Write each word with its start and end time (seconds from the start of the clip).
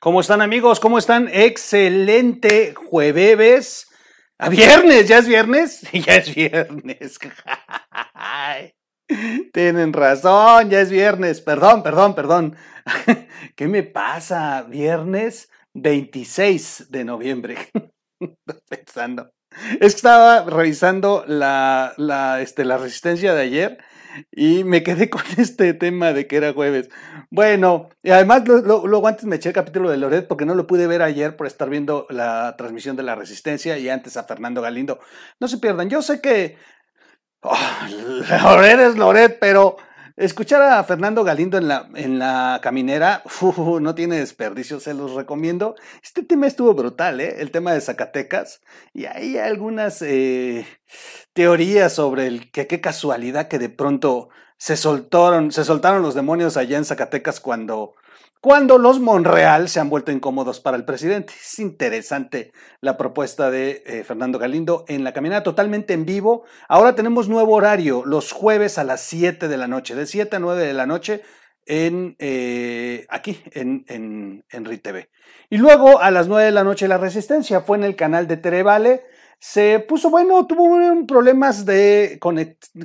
¿Cómo 0.00 0.20
están 0.20 0.42
amigos? 0.42 0.80
¿Cómo 0.80 0.98
están? 0.98 1.28
Excelente 1.32 2.74
jueves. 2.74 3.86
¿A 4.38 4.48
viernes? 4.48 5.06
¿Ya 5.06 5.18
es 5.18 5.28
viernes? 5.28 5.82
Ya 5.92 6.16
es 6.16 6.34
viernes. 6.34 7.18
Tienen 9.52 9.92
razón, 9.92 10.68
ya 10.68 10.80
es 10.80 10.90
viernes. 10.90 11.40
Perdón, 11.40 11.84
perdón, 11.84 12.16
perdón. 12.16 12.56
¿Qué 13.56 13.68
me 13.68 13.84
pasa? 13.84 14.62
Viernes 14.62 15.48
26 15.74 16.90
de 16.90 17.04
noviembre. 17.04 17.56
Pensando. 18.68 19.30
Es 19.74 19.92
que 19.92 19.96
estaba 19.96 20.42
revisando 20.42 21.24
la, 21.28 21.94
la, 21.98 22.40
este, 22.40 22.64
la 22.64 22.78
resistencia 22.78 23.32
de 23.32 23.42
ayer 23.42 23.78
y 24.32 24.64
me 24.64 24.82
quedé 24.82 25.10
con 25.10 25.22
este 25.36 25.74
tema 25.74 26.12
de 26.12 26.26
que 26.26 26.36
era 26.36 26.52
jueves. 26.52 26.90
Bueno, 27.30 27.88
y 28.02 28.10
además 28.10 28.42
luego 28.46 29.06
antes 29.08 29.24
me 29.24 29.36
eché 29.36 29.50
el 29.50 29.54
capítulo 29.54 29.90
de 29.90 29.96
Loret 29.96 30.26
porque 30.26 30.46
no 30.46 30.54
lo 30.54 30.66
pude 30.66 30.86
ver 30.86 31.02
ayer 31.02 31.36
por 31.36 31.46
estar 31.46 31.68
viendo 31.68 32.06
la 32.10 32.54
transmisión 32.56 32.96
de 32.96 33.02
la 33.02 33.14
Resistencia 33.14 33.78
y 33.78 33.88
antes 33.88 34.16
a 34.16 34.24
Fernando 34.24 34.62
Galindo. 34.62 35.00
No 35.40 35.48
se 35.48 35.58
pierdan, 35.58 35.88
yo 35.88 36.02
sé 36.02 36.20
que 36.20 36.56
oh, 37.40 37.56
Loret 38.42 38.80
es 38.80 38.96
Loret, 38.96 39.38
pero 39.40 39.76
Escuchar 40.16 40.62
a 40.62 40.84
Fernando 40.84 41.24
Galindo 41.24 41.58
en 41.58 41.66
la, 41.66 41.88
en 41.96 42.20
la 42.20 42.60
caminera 42.62 43.24
no 43.80 43.94
tiene 43.96 44.20
desperdicio, 44.20 44.78
se 44.78 44.94
los 44.94 45.14
recomiendo. 45.14 45.74
Este 46.04 46.22
tema 46.22 46.46
estuvo 46.46 46.72
brutal, 46.72 47.20
¿eh? 47.20 47.36
el 47.38 47.50
tema 47.50 47.72
de 47.72 47.80
Zacatecas. 47.80 48.60
Y 48.92 49.06
hay 49.06 49.38
algunas 49.38 50.02
eh, 50.02 50.68
teorías 51.32 51.94
sobre 51.94 52.28
el 52.28 52.52
que 52.52 52.68
qué 52.68 52.80
casualidad 52.80 53.48
que 53.48 53.58
de 53.58 53.70
pronto 53.70 54.28
se 54.56 54.76
soltaron, 54.76 55.50
se 55.50 55.64
soltaron 55.64 56.02
los 56.02 56.14
demonios 56.14 56.56
allá 56.56 56.78
en 56.78 56.84
Zacatecas 56.84 57.40
cuando 57.40 57.96
cuando 58.44 58.76
los 58.76 59.00
Monreal 59.00 59.70
se 59.70 59.80
han 59.80 59.88
vuelto 59.88 60.12
incómodos 60.12 60.60
para 60.60 60.76
el 60.76 60.84
presidente. 60.84 61.32
Es 61.32 61.58
interesante 61.60 62.52
la 62.82 62.98
propuesta 62.98 63.50
de 63.50 63.82
eh, 63.86 64.04
Fernando 64.04 64.38
Galindo 64.38 64.84
en 64.86 65.02
la 65.02 65.14
caminata 65.14 65.44
totalmente 65.44 65.94
en 65.94 66.04
vivo. 66.04 66.44
Ahora 66.68 66.94
tenemos 66.94 67.26
nuevo 67.26 67.54
horario, 67.54 68.04
los 68.04 68.32
jueves 68.32 68.76
a 68.76 68.84
las 68.84 69.00
7 69.00 69.48
de 69.48 69.56
la 69.56 69.66
noche, 69.66 69.94
de 69.94 70.04
7 70.04 70.36
a 70.36 70.38
9 70.40 70.62
de 70.62 70.74
la 70.74 70.84
noche 70.84 71.22
en, 71.64 72.16
eh, 72.18 73.06
aquí 73.08 73.40
en, 73.52 73.86
en, 73.88 74.44
en 74.50 74.64
RITV. 74.66 75.08
Y 75.48 75.56
luego 75.56 76.02
a 76.02 76.10
las 76.10 76.28
9 76.28 76.44
de 76.44 76.52
la 76.52 76.64
noche 76.64 76.86
la 76.86 76.98
resistencia 76.98 77.62
fue 77.62 77.78
en 77.78 77.84
el 77.84 77.96
canal 77.96 78.28
de 78.28 78.36
Terevale. 78.36 79.04
Se 79.38 79.78
puso 79.78 80.10
bueno, 80.10 80.46
tuvo 80.46 81.06
problemas 81.06 81.64
de 81.64 82.20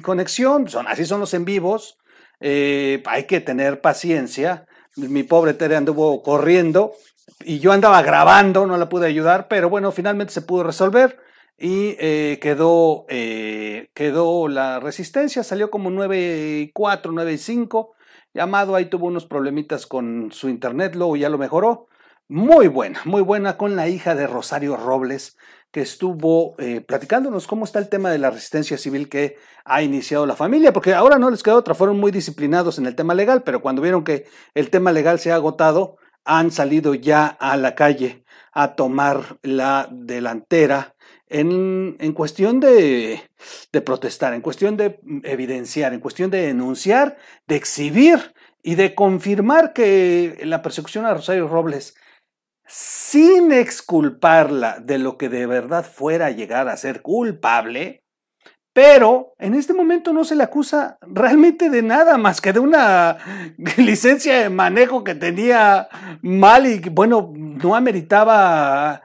conexión, 0.01 0.69
son, 0.69 0.87
así 0.87 1.03
son 1.03 1.19
los 1.19 1.33
en 1.33 1.43
vivos. 1.43 1.99
Eh, 2.39 3.03
hay 3.07 3.25
que 3.25 3.41
tener 3.41 3.81
paciencia 3.81 4.65
mi 4.95 5.23
pobre 5.23 5.53
Tere 5.53 5.75
anduvo 5.75 6.21
corriendo 6.23 6.93
y 7.41 7.59
yo 7.59 7.71
andaba 7.71 8.01
grabando, 8.01 8.65
no 8.65 8.77
la 8.77 8.89
pude 8.89 9.07
ayudar, 9.07 9.47
pero 9.47 9.69
bueno, 9.69 9.91
finalmente 9.91 10.33
se 10.33 10.41
pudo 10.41 10.63
resolver 10.63 11.19
y 11.57 11.95
eh, 11.99 12.39
quedó, 12.41 13.05
eh, 13.09 13.89
quedó 13.93 14.47
la 14.47 14.79
resistencia, 14.79 15.43
salió 15.43 15.69
como 15.69 15.89
9 15.89 16.59
y 16.61 16.71
4, 16.71 17.11
9 17.11 17.33
y 17.33 17.37
5. 17.37 17.93
Llamado 18.33 18.75
ahí 18.75 18.85
tuvo 18.85 19.07
unos 19.07 19.25
problemitas 19.25 19.85
con 19.87 20.31
su 20.31 20.49
internet, 20.49 20.95
luego 20.95 21.15
ya 21.17 21.29
lo 21.29 21.37
mejoró. 21.37 21.87
Muy 22.27 22.67
buena, 22.67 23.01
muy 23.05 23.21
buena 23.21 23.57
con 23.57 23.75
la 23.75 23.87
hija 23.87 24.15
de 24.15 24.27
Rosario 24.27 24.77
Robles, 24.77 25.35
que 25.71 25.81
estuvo 25.81 26.55
eh, 26.57 26.81
platicándonos 26.81 27.47
cómo 27.47 27.65
está 27.65 27.79
el 27.79 27.89
tema 27.89 28.09
de 28.09 28.17
la 28.17 28.31
resistencia 28.31 28.77
civil 28.77 29.07
que 29.07 29.37
ha 29.65 29.81
iniciado 29.83 30.25
la 30.25 30.35
familia, 30.35 30.73
porque 30.73 30.93
ahora 30.93 31.19
no 31.19 31.29
les 31.29 31.43
queda 31.43 31.55
otra, 31.55 31.75
fueron 31.75 31.99
muy 31.99 32.11
disciplinados 32.11 32.79
en 32.79 32.87
el 32.87 32.95
tema 32.95 33.13
legal, 33.13 33.43
pero 33.43 33.61
cuando 33.61 33.81
vieron 33.81 34.03
que 34.03 34.25
el 34.55 34.69
tema 34.69 34.91
legal 34.91 35.19
se 35.19 35.31
ha 35.31 35.35
agotado, 35.35 35.97
han 36.25 36.51
salido 36.51 36.95
ya 36.95 37.27
a 37.27 37.55
la 37.57 37.75
calle 37.75 38.23
a 38.51 38.75
tomar 38.75 39.37
la 39.43 39.87
delantera 39.91 40.95
en, 41.27 41.95
en 41.99 42.13
cuestión 42.13 42.59
de, 42.59 43.21
de 43.71 43.81
protestar, 43.81 44.33
en 44.33 44.41
cuestión 44.41 44.75
de 44.75 44.99
evidenciar, 45.23 45.93
en 45.93 45.99
cuestión 45.99 46.31
de 46.31 46.47
denunciar, 46.47 47.17
de 47.47 47.55
exhibir 47.55 48.33
y 48.63 48.75
de 48.75 48.95
confirmar 48.95 49.73
que 49.73 50.39
la 50.43 50.61
persecución 50.61 51.05
a 51.05 51.13
Rosario 51.13 51.47
Robles 51.47 51.95
sin 52.69 53.51
exculparla 53.51 54.79
de 54.79 54.99
lo 54.99 55.17
que 55.17 55.27
de 55.27 55.47
verdad 55.47 55.83
fuera 55.83 56.27
a 56.27 56.31
llegar 56.31 56.69
a 56.69 56.77
ser 56.77 57.01
culpable, 57.01 58.03
pero 58.73 59.33
en 59.39 59.55
este 59.55 59.73
momento 59.73 60.13
no 60.13 60.23
se 60.23 60.35
le 60.35 60.43
acusa 60.43 60.99
realmente 61.01 61.71
de 61.71 61.81
nada 61.81 62.17
más 62.17 62.39
que 62.39 62.53
de 62.53 62.59
una 62.59 63.17
licencia 63.77 64.39
de 64.39 64.49
manejo 64.49 65.03
que 65.03 65.15
tenía 65.15 65.89
mal 66.21 66.67
y 66.67 66.79
bueno, 66.89 67.33
no 67.35 67.75
ameritaba 67.75 69.01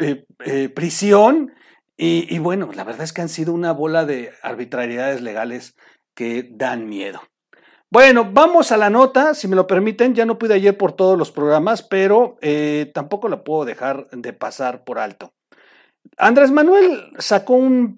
eh, 0.00 0.24
eh, 0.44 0.68
prisión. 0.68 1.52
Y, 1.96 2.32
y 2.34 2.38
bueno, 2.38 2.70
la 2.74 2.84
verdad 2.84 3.02
es 3.02 3.12
que 3.12 3.22
han 3.22 3.28
sido 3.28 3.52
una 3.52 3.72
bola 3.72 4.04
de 4.04 4.32
arbitrariedades 4.42 5.20
legales 5.20 5.76
que 6.14 6.48
dan 6.50 6.88
miedo. 6.88 7.20
Bueno, 7.94 8.28
vamos 8.28 8.72
a 8.72 8.76
la 8.76 8.90
nota, 8.90 9.34
si 9.34 9.46
me 9.46 9.54
lo 9.54 9.68
permiten. 9.68 10.16
Ya 10.16 10.26
no 10.26 10.36
pude 10.36 10.54
ayer 10.54 10.76
por 10.76 10.90
todos 10.90 11.16
los 11.16 11.30
programas, 11.30 11.84
pero 11.84 12.36
eh, 12.40 12.90
tampoco 12.92 13.28
la 13.28 13.44
puedo 13.44 13.64
dejar 13.64 14.08
de 14.10 14.32
pasar 14.32 14.82
por 14.82 14.98
alto. 14.98 15.32
Andrés 16.16 16.50
Manuel 16.50 17.12
sacó 17.20 17.54
un, 17.54 17.94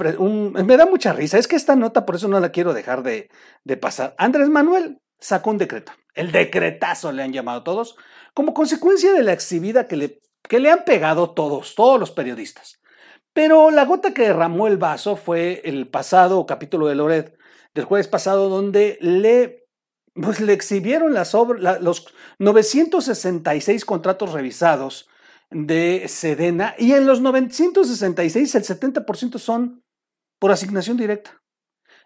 Me 0.52 0.76
da 0.76 0.84
mucha 0.84 1.14
risa, 1.14 1.38
es 1.38 1.48
que 1.48 1.56
esta 1.56 1.76
nota 1.76 2.04
por 2.04 2.16
eso 2.16 2.28
no 2.28 2.38
la 2.40 2.50
quiero 2.50 2.74
dejar 2.74 3.02
de, 3.02 3.30
de 3.64 3.76
pasar. 3.78 4.14
Andrés 4.18 4.50
Manuel 4.50 5.00
sacó 5.18 5.48
un 5.48 5.56
decreto, 5.56 5.92
el 6.12 6.30
decretazo 6.30 7.10
le 7.10 7.22
han 7.22 7.32
llamado 7.32 7.62
todos, 7.62 7.96
como 8.34 8.52
consecuencia 8.52 9.14
de 9.14 9.22
la 9.22 9.32
exhibida 9.32 9.88
que 9.88 9.96
le, 9.96 10.20
que 10.46 10.60
le 10.60 10.70
han 10.70 10.84
pegado 10.84 11.30
todos, 11.30 11.74
todos 11.74 11.98
los 11.98 12.10
periodistas. 12.10 12.82
Pero 13.32 13.70
la 13.70 13.86
gota 13.86 14.12
que 14.12 14.24
derramó 14.24 14.66
el 14.66 14.76
vaso 14.76 15.16
fue 15.16 15.62
el 15.64 15.88
pasado 15.88 16.44
capítulo 16.44 16.86
de 16.86 16.96
Loret, 16.96 17.38
del 17.72 17.86
jueves 17.86 18.08
pasado, 18.08 18.50
donde 18.50 18.98
le 19.00 19.65
pues 20.20 20.40
le 20.40 20.52
exhibieron 20.52 21.14
los 21.14 22.06
966 22.38 23.84
contratos 23.84 24.32
revisados 24.32 25.08
de 25.50 26.06
Sedena 26.08 26.74
y 26.78 26.92
en 26.92 27.06
los 27.06 27.20
966 27.20 28.54
el 28.54 28.64
70% 28.64 29.38
son 29.38 29.84
por 30.38 30.50
asignación 30.50 30.96
directa 30.96 31.42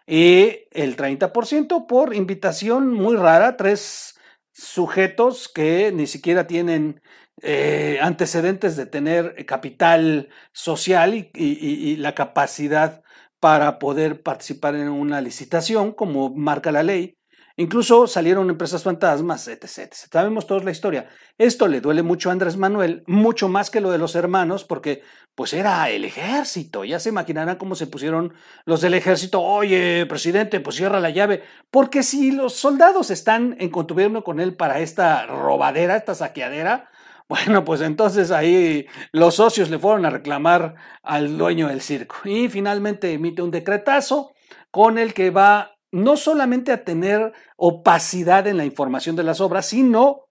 y 0.05 0.67
el 0.71 0.97
30% 0.97 1.87
por 1.87 2.13
invitación 2.13 2.93
muy 2.93 3.15
rara, 3.15 3.55
tres 3.55 4.15
sujetos 4.51 5.47
que 5.47 5.91
ni 5.93 6.05
siquiera 6.05 6.47
tienen 6.47 7.01
eh, 7.41 7.97
antecedentes 8.01 8.75
de 8.75 8.85
tener 8.85 9.45
capital 9.45 10.29
social 10.51 11.31
y 11.33 11.95
la 11.95 12.13
capacidad 12.13 13.03
para 13.39 13.79
poder 13.79 14.21
participar 14.21 14.75
en 14.75 14.89
una 14.89 15.21
licitación 15.21 15.93
como 15.93 16.29
marca 16.29 16.71
la 16.71 16.83
ley 16.83 17.15
Incluso 17.57 18.07
salieron 18.07 18.49
empresas 18.49 18.83
fantasmas, 18.83 19.47
etc, 19.47 19.93
Sabemos 20.11 20.47
todos 20.47 20.63
la 20.63 20.71
historia. 20.71 21.09
Esto 21.37 21.67
le 21.67 21.81
duele 21.81 22.03
mucho 22.03 22.29
a 22.29 22.33
Andrés 22.33 22.57
Manuel, 22.57 23.03
mucho 23.07 23.49
más 23.49 23.69
que 23.69 23.81
lo 23.81 23.91
de 23.91 23.97
los 23.97 24.15
hermanos, 24.15 24.63
porque 24.63 25.03
pues 25.35 25.53
era 25.53 25.89
el 25.89 26.05
ejército. 26.05 26.83
Ya 26.85 26.99
se 26.99 27.09
imaginarán 27.09 27.57
cómo 27.57 27.75
se 27.75 27.87
pusieron 27.87 28.33
los 28.65 28.81
del 28.81 28.93
ejército. 28.93 29.41
Oye, 29.41 30.05
presidente, 30.05 30.59
pues 30.59 30.75
cierra 30.75 30.99
la 30.99 31.09
llave. 31.09 31.43
Porque 31.69 32.03
si 32.03 32.31
los 32.31 32.53
soldados 32.53 33.09
están 33.11 33.55
en 33.59 33.69
contubernio 33.69 34.23
con 34.23 34.39
él 34.39 34.55
para 34.55 34.79
esta 34.79 35.25
robadera, 35.25 35.95
esta 35.95 36.15
saqueadera, 36.15 36.89
bueno, 37.27 37.63
pues 37.63 37.81
entonces 37.81 38.31
ahí 38.31 38.87
los 39.11 39.35
socios 39.35 39.69
le 39.69 39.79
fueron 39.79 40.05
a 40.05 40.09
reclamar 40.09 40.75
al 41.03 41.37
dueño 41.37 41.67
del 41.67 41.81
circo. 41.81 42.17
Y 42.25 42.49
finalmente 42.49 43.13
emite 43.13 43.41
un 43.41 43.51
decretazo 43.51 44.33
con 44.69 44.97
el 44.97 45.13
que 45.13 45.29
va 45.29 45.77
no 45.91 46.17
solamente 46.17 46.71
a 46.71 46.83
tener 46.83 47.33
opacidad 47.57 48.47
en 48.47 48.57
la 48.57 48.65
información 48.65 49.15
de 49.15 49.23
las 49.23 49.41
obras, 49.41 49.65
sino 49.67 50.29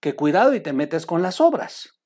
que 0.00 0.14
cuidado 0.14 0.54
y 0.54 0.60
te 0.60 0.72
metes 0.72 1.06
con 1.06 1.22
las 1.22 1.40
obras. 1.40 2.00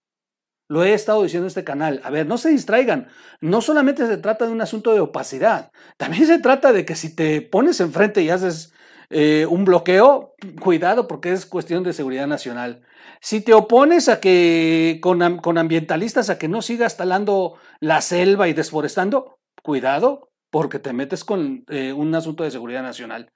Lo 0.69 0.85
he 0.85 0.95
estado 0.95 1.23
diciendo 1.23 1.47
en 1.47 1.49
este 1.49 1.65
canal. 1.65 2.01
A 2.05 2.11
ver, 2.11 2.27
no 2.27 2.39
se 2.39 2.51
distraigan. 2.51 3.09
No 3.41 3.61
solamente 3.61 4.07
se 4.07 4.19
trata 4.19 4.47
de 4.47 4.53
un 4.53 4.61
asunto 4.61 4.95
de 4.95 5.01
opacidad, 5.01 5.73
también 5.97 6.27
se 6.27 6.39
trata 6.39 6.73
de 6.73 6.85
que 6.85 6.95
si 6.95 7.15
te 7.15 7.43
pones 7.43 7.81
enfrente 7.81 8.23
y 8.23 8.31
haces 8.31 8.73
eh, 9.09 9.47
un 9.51 9.65
bloqueo, 9.65 10.35
cuidado 10.61 11.09
porque 11.09 11.33
es 11.33 11.45
cuestión 11.45 11.83
de 11.83 11.93
seguridad 11.93 12.29
nacional. 12.29 12.87
Si 13.21 13.41
te 13.41 13.53
opones 13.53 14.09
a 14.09 14.21
que 14.21 15.01
con, 15.03 15.39
con 15.39 15.59
ambientalistas 15.59 16.31
a 16.31 16.39
que 16.39 16.49
no 16.49 16.63
sigas 16.63 16.97
talando 16.97 17.57
la 17.81 18.01
selva 18.01 18.47
y 18.47 18.53
desforestando, 18.53 19.41
cuidado 19.63 20.30
porque 20.51 20.79
te 20.79 20.93
metes 20.93 21.25
con 21.25 21.65
eh, 21.69 21.93
un 21.93 22.15
asunto 22.15 22.45
de 22.45 22.51
seguridad 22.51 22.83
nacional. 22.83 23.33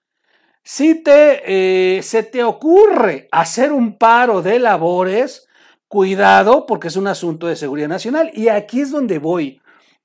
Si 0.62 1.02
te, 1.02 1.42
eh, 1.98 2.02
se 2.02 2.22
te 2.22 2.42
ocurre 2.42 3.28
hacer 3.30 3.72
un 3.72 3.98
paro 3.98 4.42
de 4.42 4.58
labores, 4.58 5.46
cuidado 5.88 6.66
porque 6.66 6.88
es 6.88 6.96
un 6.96 7.06
asunto 7.06 7.46
de 7.46 7.56
seguridad 7.56 7.88
nacional. 7.88 8.30
Y 8.34 8.48
aquí 8.48 8.80
es 8.80 8.90
donde 8.90 9.18
voy. 9.18 9.60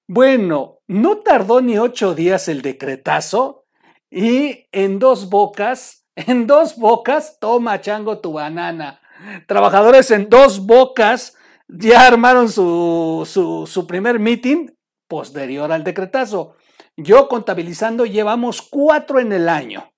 Bueno, 0.08 0.80
no 0.88 1.20
tardó 1.20 1.62
ni 1.62 1.78
ocho 1.78 2.14
días 2.14 2.48
el 2.48 2.62
decretazo 2.62 3.66
y 4.12 4.68
en 4.72 5.00
dos 5.00 5.30
bocas, 5.30 6.06
en 6.16 6.48
dos 6.48 6.78
bocas, 6.78 7.38
toma 7.40 7.82
chango 7.82 8.20
tu 8.20 8.34
banana. 8.34 9.02
trabajadores 9.48 10.12
en 10.12 10.30
dos 10.30 10.66
bocas 10.66 11.36
ya 11.68 12.08
armaron 12.08 12.50
su, 12.50 13.28
su, 13.68 13.88
primer 13.88 14.20
meeting 14.20 14.72
posterior 15.08 15.72
al 15.72 15.84
decretazo. 15.84 16.56
Yo 17.02 17.30
contabilizando 17.30 18.06
llevamos 18.06 18.62
cuatro 18.62 19.22
en 19.22 19.32
el 19.32 19.48
año. 19.48 19.94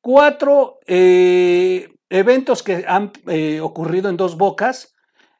Cuatro 0.00 0.78
eh, 0.86 1.88
eventos 2.08 2.62
que 2.62 2.84
han 2.86 3.10
eh, 3.26 3.60
ocurrido 3.60 4.08
en 4.08 4.16
dos 4.16 4.36
bocas 4.38 4.94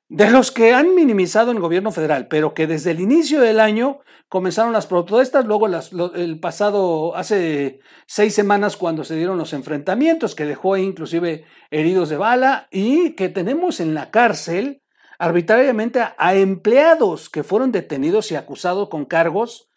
de 0.09 0.29
los 0.29 0.51
que 0.51 0.75
han 0.75 0.97
minimizado 0.97 1.53
el 1.53 1.61
gobierno 1.61 1.93
federal, 1.93 2.27
pero 2.27 2.53
que 2.55 2.67
desde 2.67 2.91
el 2.91 2.99
inicio 2.99 3.41
del 3.41 3.61
año 3.61 4.01
comenzaron 4.29 4.73
las 4.73 4.89
protestas, 4.89 5.45
luego 5.47 5.69
el 5.69 6.41
pasado, 6.41 7.15
hace 7.15 7.79
seis 8.09 8.35
semanas 8.35 8.77
cuando 8.77 9.05
se 9.05 9.15
dieron 9.15 9.39
los 9.39 9.53
enfrentamientos, 9.53 10.35
que 10.35 10.45
dejó 10.45 10.77
inclusive 10.77 11.45
heridos 11.71 12.09
de 12.09 12.17
bala 12.17 12.67
y 12.73 13.15
que 13.15 13.29
tenemos 13.29 13.79
en 13.79 13.95
la 13.95 14.11
cárcel 14.11 14.83
arbitrariamente 15.21 16.01
a, 16.01 16.35
empleados 16.35 17.31
que 17.31 17.45
fueron 17.45 17.71
detenidos 17.71 18.33
y 18.33 18.37
acusados 18.37 18.89
con 18.89 19.05
cargos 19.05 19.69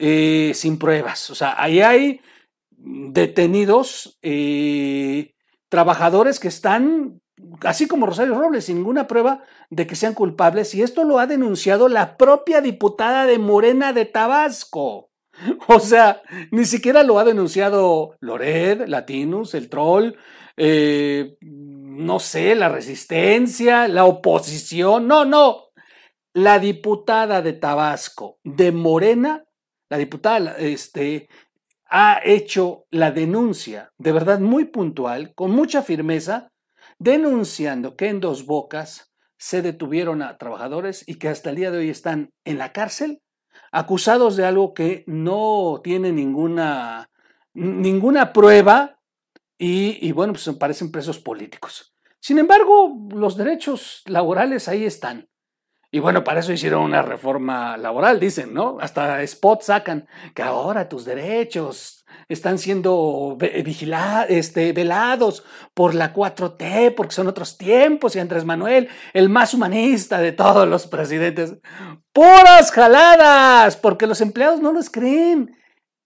eh, 0.00 0.52
sin 0.54 0.78
pruebas. 0.78 1.30
O 1.30 1.34
sea, 1.34 1.54
ahí 1.62 1.80
hay 1.80 2.20
detenidos 2.70 4.18
eh, 4.22 5.34
trabajadores 5.68 6.40
que 6.40 6.48
están 6.48 7.20
así 7.62 7.86
como 7.86 8.06
Rosario 8.06 8.38
Robles, 8.38 8.64
sin 8.64 8.76
ninguna 8.76 9.06
prueba 9.06 9.42
de 9.70 9.86
que 9.86 9.96
sean 9.96 10.14
culpables, 10.14 10.74
y 10.74 10.82
esto 10.82 11.04
lo 11.04 11.18
ha 11.18 11.26
denunciado 11.26 11.88
la 11.88 12.16
propia 12.16 12.60
diputada 12.60 13.26
de 13.26 13.38
Morena 13.38 13.92
de 13.92 14.06
Tabasco. 14.06 15.10
O 15.68 15.80
sea, 15.80 16.22
ni 16.50 16.64
siquiera 16.66 17.02
lo 17.02 17.18
ha 17.18 17.24
denunciado 17.24 18.16
Lored, 18.20 18.86
Latinus, 18.86 19.54
el 19.54 19.70
troll, 19.70 20.14
eh, 20.56 21.36
no 21.40 22.18
sé, 22.18 22.54
la 22.54 22.68
resistencia, 22.68 23.88
la 23.88 24.04
oposición. 24.04 25.06
No, 25.06 25.24
no. 25.24 25.68
La 26.34 26.58
diputada 26.58 27.42
de 27.42 27.54
Tabasco, 27.54 28.38
de 28.44 28.72
Morena, 28.72 29.44
la 29.90 29.98
diputada, 29.98 30.56
este, 30.58 31.28
ha 31.90 32.20
hecho 32.24 32.86
la 32.90 33.10
denuncia 33.10 33.92
de 33.98 34.12
verdad 34.12 34.38
muy 34.38 34.66
puntual, 34.66 35.34
con 35.34 35.50
mucha 35.50 35.82
firmeza, 35.82 36.52
denunciando 36.98 37.96
que 37.96 38.08
en 38.08 38.20
Dos 38.20 38.46
Bocas 38.46 39.12
se 39.36 39.62
detuvieron 39.62 40.22
a 40.22 40.38
trabajadores 40.38 41.02
y 41.06 41.16
que 41.16 41.28
hasta 41.28 41.50
el 41.50 41.56
día 41.56 41.70
de 41.70 41.78
hoy 41.78 41.90
están 41.90 42.30
en 42.44 42.58
la 42.58 42.72
cárcel 42.72 43.20
acusados 43.72 44.36
de 44.36 44.44
algo 44.44 44.74
que 44.74 45.04
no 45.06 45.80
tiene 45.82 46.12
ninguna, 46.12 47.10
ninguna 47.54 48.32
prueba 48.32 49.00
y, 49.58 49.98
y 50.06 50.12
bueno, 50.12 50.34
pues 50.34 50.48
parecen 50.56 50.92
presos 50.92 51.18
políticos. 51.18 51.94
Sin 52.20 52.38
embargo, 52.38 52.94
los 53.10 53.36
derechos 53.36 54.02
laborales 54.06 54.68
ahí 54.68 54.84
están. 54.84 55.29
Y 55.92 55.98
bueno, 55.98 56.22
para 56.22 56.40
eso 56.40 56.52
hicieron 56.52 56.82
una 56.82 57.02
reforma 57.02 57.76
laboral, 57.76 58.20
dicen, 58.20 58.54
¿no? 58.54 58.78
Hasta 58.80 59.22
spot 59.22 59.62
sacan 59.62 60.06
que 60.34 60.42
ahora 60.42 60.88
tus 60.88 61.04
derechos 61.04 62.04
están 62.28 62.58
siendo 62.58 63.36
vigilados, 63.64 64.30
este, 64.30 64.72
velados 64.72 65.42
por 65.74 65.96
la 65.96 66.12
4T, 66.12 66.94
porque 66.94 67.14
son 67.14 67.26
otros 67.26 67.58
tiempos, 67.58 68.14
y 68.14 68.20
Andrés 68.20 68.44
Manuel, 68.44 68.88
el 69.12 69.28
más 69.28 69.52
humanista 69.52 70.20
de 70.20 70.30
todos 70.30 70.68
los 70.68 70.86
presidentes. 70.86 71.56
¡Puras 72.12 72.70
jaladas! 72.70 73.76
Porque 73.76 74.06
los 74.06 74.20
empleados 74.20 74.60
no 74.60 74.72
los 74.72 74.90
creen. 74.90 75.56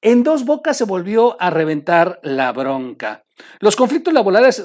En 0.05 0.23
dos 0.23 0.45
bocas 0.45 0.77
se 0.77 0.85
volvió 0.85 1.41
a 1.41 1.49
reventar 1.49 2.21
la 2.23 2.53
bronca. 2.53 3.25
Los 3.59 3.75
conflictos 3.75 4.13
laborales, 4.13 4.59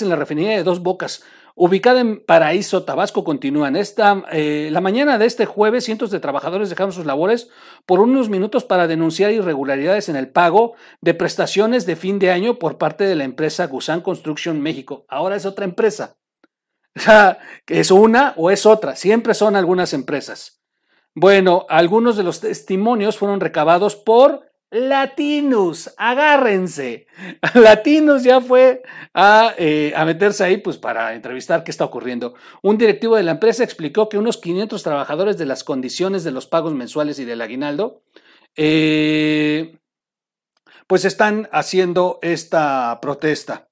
en 0.00 0.08
la 0.08 0.16
refinería 0.16 0.56
de 0.56 0.62
dos 0.62 0.82
bocas 0.82 1.22
ubicada 1.54 2.00
en 2.00 2.24
Paraíso, 2.24 2.84
Tabasco, 2.84 3.22
continúan. 3.22 3.76
Esta, 3.76 4.24
eh, 4.32 4.70
la 4.72 4.80
mañana 4.80 5.18
de 5.18 5.26
este 5.26 5.44
jueves, 5.44 5.84
cientos 5.84 6.10
de 6.10 6.18
trabajadores 6.18 6.70
dejaron 6.70 6.94
sus 6.94 7.04
labores 7.04 7.50
por 7.84 8.00
unos 8.00 8.30
minutos 8.30 8.64
para 8.64 8.86
denunciar 8.86 9.32
irregularidades 9.32 10.08
en 10.08 10.16
el 10.16 10.30
pago 10.30 10.76
de 11.02 11.12
prestaciones 11.12 11.84
de 11.84 11.96
fin 11.96 12.18
de 12.18 12.30
año 12.30 12.58
por 12.58 12.78
parte 12.78 13.04
de 13.04 13.16
la 13.16 13.24
empresa 13.24 13.66
Gusan 13.66 14.00
Construction 14.00 14.62
México. 14.62 15.04
Ahora 15.10 15.36
es 15.36 15.44
otra 15.44 15.66
empresa. 15.66 16.16
¿Es 17.66 17.90
una 17.90 18.32
o 18.38 18.50
es 18.50 18.64
otra? 18.64 18.96
Siempre 18.96 19.34
son 19.34 19.56
algunas 19.56 19.92
empresas. 19.92 20.62
Bueno, 21.14 21.66
algunos 21.68 22.16
de 22.16 22.22
los 22.22 22.40
testimonios 22.40 23.18
fueron 23.18 23.40
recabados 23.40 23.94
por 23.94 24.49
Latinos, 24.70 25.92
agárrense. 25.96 27.08
Latinos 27.54 28.22
ya 28.22 28.40
fue 28.40 28.82
eh, 29.58 29.92
a, 29.96 30.04
meterse 30.04 30.44
ahí 30.44 30.58
pues 30.58 30.78
para 30.78 31.14
entrevistar 31.14 31.64
qué 31.64 31.72
está 31.72 31.84
ocurriendo. 31.84 32.34
Un 32.62 32.78
directivo 32.78 33.16
de 33.16 33.24
la 33.24 33.32
empresa 33.32 33.64
explicó 33.64 34.08
que 34.08 34.18
unos 34.18 34.38
500 34.38 34.82
trabajadores 34.82 35.38
de 35.38 35.46
las 35.46 35.64
condiciones 35.64 36.22
de 36.22 36.30
los 36.30 36.46
pagos 36.46 36.72
mensuales 36.72 37.18
y 37.18 37.24
del 37.24 37.40
aguinaldo 37.40 38.02
eh, 38.56 39.78
pues 40.86 41.04
están 41.04 41.48
haciendo 41.52 42.20
esta 42.22 43.00
protesta. 43.02 43.69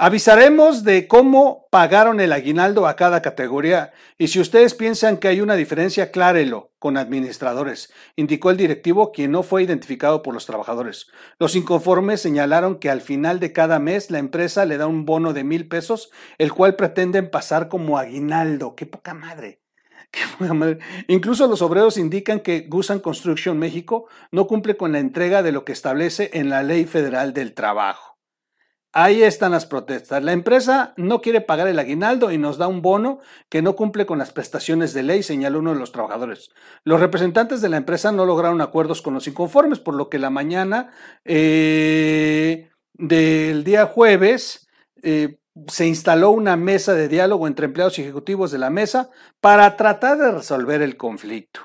Avisaremos 0.00 0.84
de 0.84 1.08
cómo 1.08 1.66
pagaron 1.72 2.20
el 2.20 2.32
aguinaldo 2.32 2.86
a 2.86 2.94
cada 2.94 3.20
categoría 3.20 3.92
y 4.16 4.28
si 4.28 4.38
ustedes 4.38 4.74
piensan 4.74 5.16
que 5.16 5.26
hay 5.26 5.40
una 5.40 5.56
diferencia, 5.56 6.12
clárelo 6.12 6.70
con 6.78 6.96
administradores, 6.96 7.92
indicó 8.14 8.52
el 8.52 8.56
directivo 8.56 9.10
quien 9.10 9.32
no 9.32 9.42
fue 9.42 9.64
identificado 9.64 10.22
por 10.22 10.34
los 10.34 10.46
trabajadores. 10.46 11.08
Los 11.40 11.56
inconformes 11.56 12.20
señalaron 12.20 12.78
que 12.78 12.90
al 12.90 13.00
final 13.00 13.40
de 13.40 13.52
cada 13.52 13.80
mes 13.80 14.12
la 14.12 14.20
empresa 14.20 14.66
le 14.66 14.76
da 14.76 14.86
un 14.86 15.04
bono 15.04 15.32
de 15.32 15.42
mil 15.42 15.66
pesos, 15.66 16.12
el 16.38 16.52
cual 16.52 16.76
pretenden 16.76 17.28
pasar 17.28 17.66
como 17.66 17.98
aguinaldo. 17.98 18.76
¡Qué 18.76 18.86
poca 18.86 19.14
madre! 19.14 19.62
¡Qué 20.12 20.20
poca 20.38 20.54
madre! 20.54 20.78
Incluso 21.08 21.48
los 21.48 21.60
obreros 21.60 21.98
indican 21.98 22.38
que 22.38 22.68
Gusan 22.68 23.00
Construction 23.00 23.58
México 23.58 24.06
no 24.30 24.46
cumple 24.46 24.76
con 24.76 24.92
la 24.92 25.00
entrega 25.00 25.42
de 25.42 25.50
lo 25.50 25.64
que 25.64 25.72
establece 25.72 26.30
en 26.34 26.50
la 26.50 26.62
Ley 26.62 26.84
Federal 26.84 27.32
del 27.32 27.52
Trabajo. 27.52 28.17
Ahí 28.92 29.22
están 29.22 29.52
las 29.52 29.66
protestas. 29.66 30.22
La 30.22 30.32
empresa 30.32 30.94
no 30.96 31.20
quiere 31.20 31.42
pagar 31.42 31.68
el 31.68 31.78
aguinaldo 31.78 32.32
y 32.32 32.38
nos 32.38 32.56
da 32.56 32.68
un 32.68 32.80
bono 32.80 33.20
que 33.50 33.60
no 33.60 33.76
cumple 33.76 34.06
con 34.06 34.18
las 34.18 34.32
prestaciones 34.32 34.94
de 34.94 35.02
ley, 35.02 35.22
señaló 35.22 35.58
uno 35.58 35.74
de 35.74 35.78
los 35.78 35.92
trabajadores. 35.92 36.50
Los 36.84 36.98
representantes 36.98 37.60
de 37.60 37.68
la 37.68 37.76
empresa 37.76 38.12
no 38.12 38.24
lograron 38.24 38.62
acuerdos 38.62 39.02
con 39.02 39.12
los 39.12 39.28
inconformes, 39.28 39.78
por 39.78 39.94
lo 39.94 40.08
que 40.08 40.18
la 40.18 40.30
mañana 40.30 40.90
eh, 41.24 42.70
del 42.94 43.62
día 43.62 43.84
jueves 43.84 44.68
eh, 45.02 45.38
se 45.66 45.86
instaló 45.86 46.30
una 46.30 46.56
mesa 46.56 46.94
de 46.94 47.08
diálogo 47.08 47.46
entre 47.46 47.66
empleados 47.66 47.98
y 47.98 48.02
ejecutivos 48.02 48.50
de 48.50 48.58
la 48.58 48.70
mesa 48.70 49.10
para 49.40 49.76
tratar 49.76 50.16
de 50.16 50.32
resolver 50.32 50.80
el 50.80 50.96
conflicto. 50.96 51.60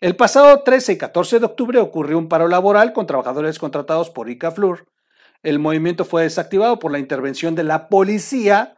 El 0.00 0.16
pasado 0.16 0.62
13 0.62 0.94
y 0.94 0.98
14 0.98 1.38
de 1.38 1.46
octubre 1.46 1.78
ocurrió 1.80 2.18
un 2.18 2.28
paro 2.28 2.48
laboral 2.48 2.94
con 2.94 3.06
trabajadores 3.06 3.58
contratados 3.58 4.10
por 4.10 4.30
ICAFLUR 4.30 4.86
el 5.42 5.58
movimiento 5.58 6.04
fue 6.04 6.22
desactivado 6.22 6.78
por 6.78 6.92
la 6.92 6.98
intervención 6.98 7.54
de 7.54 7.64
la 7.64 7.88
policía, 7.88 8.76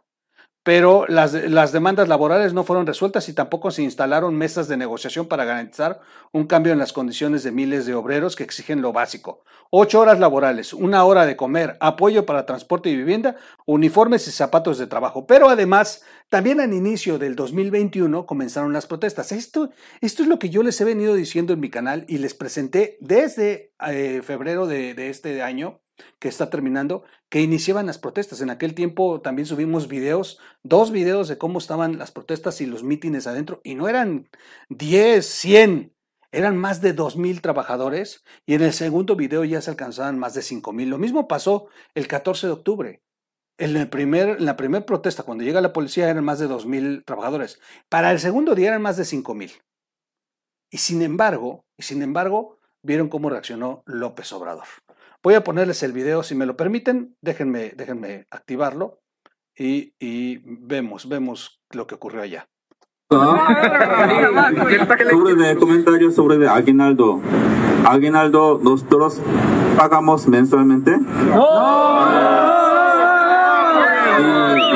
pero 0.63 1.05
las, 1.07 1.33
las, 1.33 1.71
demandas 1.71 2.07
laborales 2.07 2.53
no 2.53 2.63
fueron 2.63 2.87
resueltas 2.87 3.29
y 3.29 3.33
tampoco 3.33 3.69
se 3.69 3.83
instalaron 3.83 4.35
mesas 4.35 4.67
de 4.67 4.77
negociación 4.77 5.27
para 5.27 5.45
garantizar 5.45 5.99
un 6.31 6.47
cambio 6.47 6.73
en 6.73 6.79
las 6.79 6.91
condiciones 6.91 7.43
de 7.43 7.51
miles 7.51 7.85
de 7.85 7.93
obreros 7.93 8.35
que 8.35 8.43
exigen 8.43 8.81
lo 8.81 8.91
básico. 8.91 9.43
Ocho 9.69 9.99
horas 9.99 10.19
laborales, 10.19 10.73
una 10.73 11.03
hora 11.03 11.27
de 11.27 11.35
comer, 11.35 11.77
apoyo 11.81 12.25
para 12.25 12.47
transporte 12.47 12.89
y 12.89 12.97
vivienda, 12.97 13.35
uniformes 13.67 14.27
y 14.27 14.31
zapatos 14.31 14.79
de 14.79 14.87
trabajo. 14.87 15.27
Pero 15.27 15.49
además, 15.49 16.03
también 16.29 16.59
al 16.59 16.73
inicio 16.73 17.19
del 17.19 17.35
2021 17.35 18.25
comenzaron 18.25 18.73
las 18.73 18.87
protestas. 18.87 19.31
Esto, 19.33 19.69
esto 20.01 20.23
es 20.23 20.29
lo 20.29 20.39
que 20.39 20.49
yo 20.49 20.63
les 20.63 20.81
he 20.81 20.83
venido 20.83 21.13
diciendo 21.13 21.53
en 21.53 21.59
mi 21.59 21.69
canal 21.69 22.05
y 22.07 22.17
les 22.17 22.33
presenté 22.33 22.97
desde 23.01 23.71
eh, 23.87 24.21
febrero 24.23 24.65
de, 24.65 24.95
de 24.95 25.11
este 25.11 25.43
año 25.43 25.79
que 26.19 26.27
está 26.27 26.49
terminando, 26.49 27.03
que 27.29 27.41
iniciaban 27.41 27.85
las 27.85 27.97
protestas. 27.97 28.41
En 28.41 28.49
aquel 28.49 28.73
tiempo 28.73 29.21
también 29.21 29.45
subimos 29.45 29.87
videos, 29.87 30.39
dos 30.63 30.91
videos 30.91 31.27
de 31.27 31.37
cómo 31.37 31.59
estaban 31.59 31.97
las 31.97 32.11
protestas 32.11 32.61
y 32.61 32.65
los 32.65 32.83
mítines 32.83 33.27
adentro, 33.27 33.61
y 33.63 33.75
no 33.75 33.87
eran 33.87 34.29
10, 34.69 35.25
100, 35.25 35.93
eran 36.31 36.57
más 36.57 36.81
de 36.81 36.95
2.000 36.95 37.41
trabajadores, 37.41 38.23
y 38.45 38.55
en 38.55 38.61
el 38.61 38.73
segundo 38.73 39.15
video 39.15 39.43
ya 39.45 39.61
se 39.61 39.69
alcanzaban 39.69 40.19
más 40.19 40.33
de 40.33 40.41
5.000. 40.41 40.87
Lo 40.87 40.97
mismo 40.97 41.27
pasó 41.27 41.67
el 41.93 42.07
14 42.07 42.47
de 42.47 42.53
octubre. 42.53 43.01
En, 43.57 43.77
el 43.77 43.89
primer, 43.89 44.37
en 44.37 44.45
la 44.45 44.57
primera 44.57 44.85
protesta, 44.85 45.23
cuando 45.23 45.45
llega 45.45 45.61
la 45.61 45.71
policía, 45.71 46.09
eran 46.09 46.25
más 46.25 46.39
de 46.39 46.49
2.000 46.49 47.05
trabajadores. 47.05 47.61
Para 47.87 48.11
el 48.11 48.19
segundo 48.19 48.53
día 48.53 48.67
eran 48.67 48.81
más 48.81 48.97
de 48.97 49.03
5.000. 49.03 49.61
Y 50.71 50.77
sin 50.77 51.01
embargo, 51.01 51.65
y 51.77 51.83
sin 51.83 52.01
embargo, 52.01 52.59
vieron 52.83 53.07
cómo 53.07 53.29
reaccionó 53.29 53.83
López 53.85 54.33
Obrador. 54.33 54.67
Voy 55.25 55.33
a 55.33 55.43
ponerles 55.43 55.81
el 55.81 55.91
video 55.91 56.21
si 56.21 56.35
me 56.35 56.45
lo 56.45 56.55
permiten. 56.55 57.15
Déjenme, 57.19 57.73
déjenme 57.75 58.27
activarlo 58.29 58.99
y, 59.57 59.95
y 59.99 60.39
vemos, 60.45 61.09
vemos 61.09 61.63
lo 61.71 61.87
que 61.87 61.95
ocurrió 61.95 62.21
allá. 62.21 62.47
sobre 65.09 65.33
de 65.33 65.55
comentarios 65.55 66.13
sobre 66.13 66.37
de 66.37 66.47
aguinaldo. 66.47 67.21
Aguinaldo 67.87 68.59
nosotros 68.61 69.19
pagamos 69.75 70.27
mensualmente. 70.27 70.95
No 70.95 72.74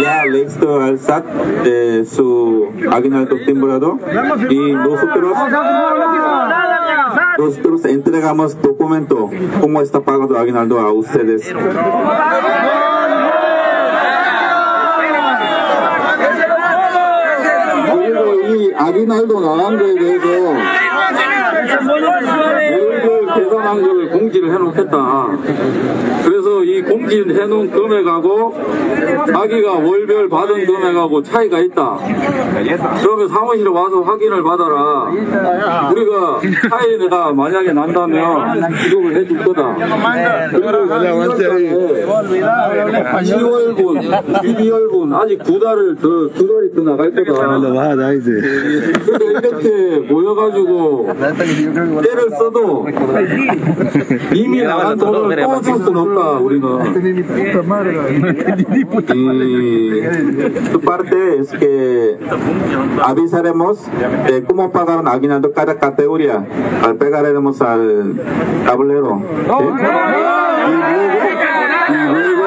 ya 0.02 0.24
listo 0.26 0.80
al 0.80 0.98
SAT 0.98 1.24
de 1.64 2.04
su 2.04 2.68
aguinaldo 2.90 3.36
timbrado 3.44 3.98
y 4.48 4.72
nosotros 4.72 5.36
nosotros 7.38 7.84
entregamos 7.86 8.60
documento 8.60 9.30
cómo 9.60 9.80
está 9.80 10.00
pagado 10.00 10.38
aguinaldo 10.38 10.78
a 10.80 10.92
ustedes. 10.92 11.52
그리고 17.92 18.34
이 18.54 18.72
아기날도 18.74 19.40
나간 19.40 19.78
거에 19.78 19.94
대해서 19.94 20.26
걸 23.47 24.09
공지를 24.09 24.51
해놓겠다. 24.53 25.37
그래서 26.23 26.63
이 26.63 26.81
공지해놓은 26.81 27.71
금액하고 27.71 28.55
자기가 29.31 29.73
월별 29.73 30.29
받은 30.29 30.65
금액하고 30.65 31.23
차이가 31.23 31.59
있다. 31.59 31.97
그러면 33.01 33.27
사무실에 33.27 33.69
와서 33.69 34.01
확인을 34.01 34.43
받아라. 34.43 35.11
우리가 35.91 36.39
차이가 36.69 37.33
만약에 37.33 37.73
난다면 37.73 38.77
지급을 38.83 39.15
해줄 39.15 39.37
거다. 39.43 39.75
그리고 40.51 40.69
10월분, 43.19 44.09
12월분 44.43 45.13
아직 45.15 45.43
두 45.43 45.59
달을 45.59 45.95
더, 45.95 46.29
두 46.29 46.47
달이 46.47 46.73
더 46.75 46.81
나갈 46.81 47.11
거다. 47.11 47.59
근데 49.05 49.25
이렇게 49.25 49.99
모여가지고 50.11 51.09
때를 52.03 52.29
써도 52.37 52.85
이미 54.32 54.62
나간 54.62 54.96
돈을 54.98 55.36
또줄 55.36 55.74
수는 55.74 55.96
없다 55.96 56.38
우리는 56.38 56.64
Y 58.74 60.70
tu 60.72 60.80
parte 60.80 61.38
es 61.38 61.50
que 61.50 62.18
avisaremos 63.02 63.78
de 64.26 64.44
cómo 64.44 64.70
pagaron 64.70 65.08
aguinaldo 65.08 65.52
cada 65.52 65.78
categoría. 65.78 66.44
Al 66.84 66.96
pegaremos 66.96 67.60
al 67.60 68.20
tablero. 68.66 69.22
¿sí? 69.46 69.64
Y 71.88 71.92
luego, 71.92 72.46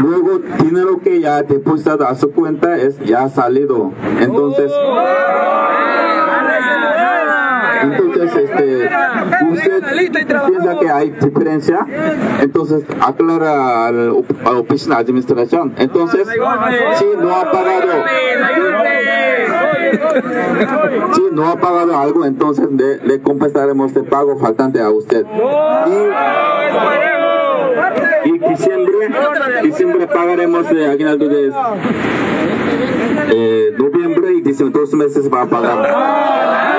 luego, 0.00 0.30
luego 0.32 0.38
dinero 0.62 1.00
que 1.02 1.20
ya 1.20 1.42
depositado 1.42 2.06
a 2.06 2.14
su 2.14 2.30
cuenta 2.32 2.76
es 2.76 2.98
ya 3.00 3.28
salido. 3.28 3.92
Entonces, 4.20 4.72
entonces, 7.81 8.35
este, 8.35 8.89
usted 9.51 9.83
piensa 10.47 10.79
que 10.79 10.89
hay 10.89 11.11
diferencia, 11.11 11.85
entonces 12.41 12.83
aclara 12.99 13.87
a 13.87 13.91
la 13.91 14.13
oficina 14.59 14.95
de 14.95 15.01
administración. 15.01 15.73
Entonces, 15.77 16.27
si 16.27 17.05
no 17.17 17.35
ha 17.35 17.51
pagado, 17.51 17.87
si 21.13 21.21
no 21.31 21.49
ha 21.49 21.55
pagado 21.55 21.97
algo, 21.97 22.25
entonces 22.25 22.67
le, 22.71 23.21
compensaremos 23.21 23.95
el 23.95 24.05
pago 24.05 24.37
faltante 24.37 24.79
a 24.79 24.89
usted. 24.89 25.25
Y, 28.25 28.29
y 28.29 28.39
diciembre, 28.39 28.93
diciembre 29.63 30.07
pagaremos 30.07 30.69
de 30.69 30.87
aguinaldo 30.87 31.27
de 31.27 31.51
eh, 33.31 33.73
noviembre 33.77 34.33
y 34.33 34.41
diciembre, 34.41 34.79
dos 34.79 34.93
meses 34.93 35.29
va 35.31 35.43
a 35.43 35.45
pagar. 35.45 36.78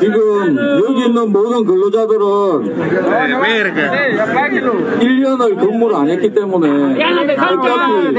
지금 0.00 0.56
여기 0.84 1.06
있는 1.06 1.32
모든 1.32 1.64
근로자들은 1.64 2.24
1년을 5.00 5.58
근무를 5.58 5.96
안 5.96 6.08
했기 6.10 6.30
때문에 6.32 6.94
어차피 7.60 8.12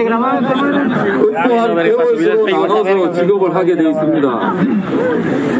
근무한 1.22 1.76
개월수로 1.84 2.46
나눠서 2.48 3.12
지급을 3.14 3.56
하게 3.56 3.76
돼 3.76 3.90
있습니다. 3.90 4.54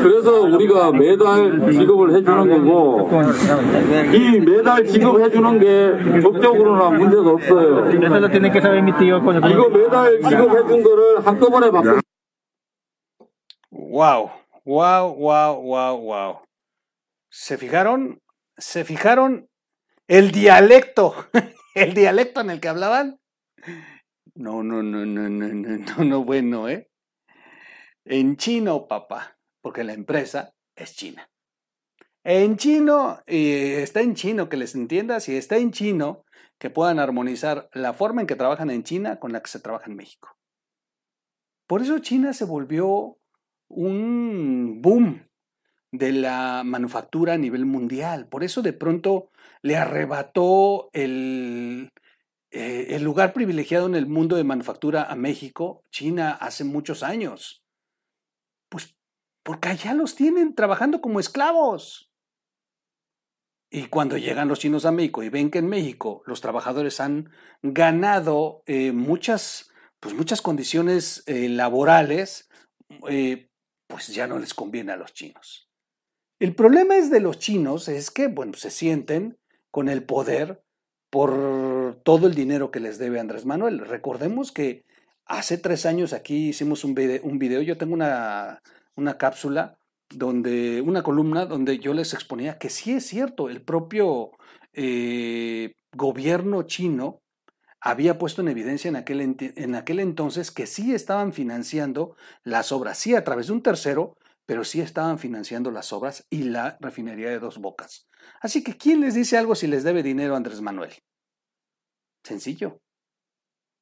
그래서 0.04 0.42
우리가 0.42 0.92
매달 0.92 1.72
지급을 1.72 2.16
해주는 2.16 2.66
거고 2.68 3.10
이 4.14 4.40
매달 4.40 4.86
지급해주는 4.86 5.60
게 5.60 6.22
법적으로나 6.22 6.90
문제가 6.92 7.30
없어요. 7.32 7.90
이거 9.52 9.70
매달 9.70 10.22
지급해준 10.22 10.84
거를 10.84 11.26
한꺼번에 11.26 11.72
받고 11.72 12.00
Wow, 13.78 14.30
wow, 14.66 15.14
wow, 15.16 15.62
wow, 15.62 15.98
wow. 15.98 16.42
¿Se 17.30 17.58
fijaron? 17.58 18.22
¿Se 18.58 18.84
fijaron 18.84 19.50
el 20.08 20.32
dialecto? 20.32 21.14
¿El 21.76 21.94
dialecto 21.94 22.42
en 22.42 22.50
el 22.50 22.60
que 22.60 22.70
hablaban? 22.70 23.20
No, 24.34 24.64
no, 24.64 24.84
no, 24.84 25.06
no, 25.06 25.30
no, 25.30 25.48
no, 25.48 25.78
no, 25.78 26.04
no, 26.04 26.24
bueno, 26.24 26.68
¿eh? 26.68 26.90
En 28.06 28.38
chino, 28.38 28.88
papá, 28.88 29.38
porque 29.62 29.84
la 29.84 29.94
empresa 29.94 30.54
es 30.76 30.96
china. 30.96 31.30
En 32.24 32.58
chino, 32.58 33.22
y 33.28 33.52
está 33.52 34.02
en 34.02 34.16
chino, 34.16 34.50
que 34.50 34.58
les 34.58 34.76
entiendas, 34.76 35.30
y 35.30 35.38
está 35.38 35.58
en 35.58 35.72
chino, 35.72 36.26
que 36.58 36.70
puedan 36.70 37.00
armonizar 37.00 37.70
la 37.74 37.94
forma 37.94 38.22
en 38.22 38.28
que 38.28 38.36
trabajan 38.36 38.70
en 38.70 38.84
China 38.84 39.20
con 39.20 39.32
la 39.34 39.42
que 39.42 39.50
se 39.50 39.60
trabaja 39.60 39.90
en 39.90 39.98
México. 39.98 40.38
Por 41.68 41.82
eso 41.82 42.00
China 42.00 42.34
se 42.34 42.46
volvió 42.46 43.18
un 43.76 44.82
boom 44.82 45.28
de 45.92 46.12
la 46.12 46.64
manufactura 46.66 47.34
a 47.34 47.38
nivel 47.38 47.66
mundial. 47.66 48.28
Por 48.28 48.44
eso 48.44 48.62
de 48.62 48.74
pronto 48.74 49.30
le 49.62 49.78
arrebató 49.78 50.90
el, 50.94 51.92
eh, 52.52 52.88
el 52.96 53.04
lugar 53.04 53.34
privilegiado 53.34 53.86
en 53.86 53.96
el 53.96 54.08
mundo 54.08 54.36
de 54.36 54.44
manufactura 54.44 55.04
a 55.04 55.16
México, 55.16 55.84
China, 55.92 56.32
hace 56.32 56.64
muchos 56.64 57.04
años. 57.04 57.64
Pues 58.70 58.96
porque 59.44 59.70
allá 59.70 59.94
los 59.94 60.16
tienen 60.16 60.56
trabajando 60.56 61.02
como 61.02 61.20
esclavos. 61.20 62.12
Y 63.70 63.88
cuando 63.88 64.18
llegan 64.18 64.48
los 64.48 64.60
chinos 64.60 64.86
a 64.86 64.92
México 64.92 65.22
y 65.24 65.30
ven 65.30 65.52
que 65.52 65.58
en 65.58 65.68
México 65.68 66.24
los 66.26 66.40
trabajadores 66.40 67.00
han 67.02 67.30
ganado 67.62 68.64
eh, 68.68 68.92
muchas, 68.92 69.72
pues 70.00 70.16
muchas 70.16 70.42
condiciones 70.42 71.24
eh, 71.26 71.50
laborales, 71.50 72.50
pues 73.96 74.08
ya 74.08 74.28
no 74.28 74.38
les 74.40 74.54
conviene 74.54 74.92
a 74.92 74.98
los 74.98 75.14
chinos. 75.14 75.70
El 76.38 76.54
problema 76.54 76.98
es 76.98 77.10
de 77.10 77.22
los 77.22 77.40
chinos 77.40 77.88
es 77.88 78.12
que, 78.12 78.28
bueno, 78.28 78.52
se 78.56 78.70
sienten 78.70 79.38
con 79.72 79.88
el 79.88 80.04
poder 80.04 80.62
por 81.10 82.02
todo 82.04 82.28
el 82.28 82.36
dinero 82.36 82.72
que 82.72 82.82
les 82.82 82.98
debe 82.98 83.22
Andrés 83.22 83.46
Manuel. 83.46 83.80
Recordemos 83.80 84.52
que 84.52 84.84
hace 85.26 85.58
tres 85.58 85.86
años 85.86 86.12
aquí 86.12 86.50
hicimos 86.50 86.84
un 86.84 86.94
video, 86.94 87.22
un 87.24 87.40
video 87.40 87.62
yo 87.62 87.78
tengo 87.78 87.94
una, 87.94 88.62
una 88.98 89.18
cápsula 89.18 89.78
donde, 90.10 90.82
una 90.82 91.02
columna 91.02 91.46
donde 91.46 91.80
yo 91.80 91.94
les 91.94 92.14
exponía 92.14 92.58
que 92.58 92.70
sí 92.70 92.96
es 92.96 93.06
cierto, 93.06 93.48
el 93.48 93.62
propio 93.62 94.32
eh, 94.74 95.72
gobierno 95.96 96.64
chino 96.64 97.22
había 97.86 98.18
puesto 98.18 98.42
en 98.42 98.48
evidencia 98.48 98.90
en 98.90 98.96
aquel, 99.76 100.00
entonces 100.00 100.50
que 100.50 100.66
sí 100.66 100.96
estaban 100.96 101.34
financiando 101.34 102.16
las 102.44 102.72
obras, 102.72 102.98
sí 102.98 103.14
a 103.14 103.24
través 103.24 103.46
de 103.46 103.54
un 103.54 103.62
tercero, 103.62 104.18
pero 104.48 104.64
sí 104.64 104.82
estaban 104.82 105.20
financiando 105.20 105.70
las 105.70 105.94
obras 105.94 106.26
y 106.32 106.46
la 106.46 106.78
refinería 106.82 107.30
de 107.30 107.38
dos 107.38 107.60
bocas. 107.60 108.08
Así 108.42 108.64
que, 108.64 108.76
¿quién 108.76 109.02
les 109.02 109.14
dice 109.14 109.38
algo 109.38 109.54
si 109.54 109.68
les 109.68 109.84
debe 109.84 110.02
dinero 110.02 110.34
a 110.34 110.38
Andrés 110.38 110.62
Manuel? 110.62 110.94
Sencillo. 112.24 112.82